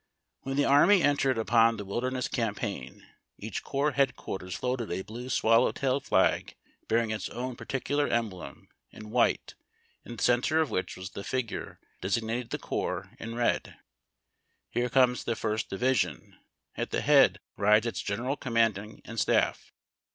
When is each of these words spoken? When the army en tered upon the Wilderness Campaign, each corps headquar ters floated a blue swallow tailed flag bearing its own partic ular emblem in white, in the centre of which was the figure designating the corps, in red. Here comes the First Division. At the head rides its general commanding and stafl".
When 0.41 0.55
the 0.57 0.65
army 0.65 1.03
en 1.03 1.15
tered 1.17 1.37
upon 1.37 1.77
the 1.77 1.85
Wilderness 1.85 2.27
Campaign, 2.27 3.05
each 3.37 3.61
corps 3.61 3.91
headquar 3.91 4.39
ters 4.39 4.55
floated 4.55 4.91
a 4.91 5.03
blue 5.03 5.29
swallow 5.29 5.71
tailed 5.71 6.05
flag 6.05 6.55
bearing 6.87 7.11
its 7.11 7.29
own 7.29 7.55
partic 7.55 7.83
ular 7.83 8.09
emblem 8.11 8.67
in 8.89 9.11
white, 9.11 9.53
in 10.03 10.15
the 10.15 10.23
centre 10.23 10.59
of 10.59 10.71
which 10.71 10.97
was 10.97 11.11
the 11.11 11.23
figure 11.23 11.79
designating 12.01 12.47
the 12.47 12.57
corps, 12.57 13.11
in 13.19 13.35
red. 13.35 13.77
Here 14.71 14.89
comes 14.89 15.23
the 15.23 15.35
First 15.35 15.69
Division. 15.69 16.35
At 16.75 16.89
the 16.89 17.01
head 17.01 17.39
rides 17.55 17.85
its 17.85 18.01
general 18.01 18.35
commanding 18.37 19.03
and 19.05 19.19
stafl". 19.19 19.69